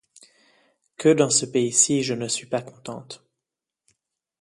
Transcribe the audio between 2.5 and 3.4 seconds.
contente